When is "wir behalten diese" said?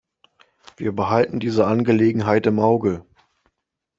0.77-1.67